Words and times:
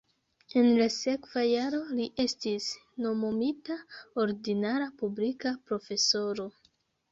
En 0.59 0.69
la 0.77 0.85
sekva 0.93 1.43
jaro 1.47 1.81
li 1.99 2.07
estis 2.23 2.71
nomumita 3.07 3.77
ordinara 4.25 4.91
publika 5.05 5.55
profesoro. 5.71 6.51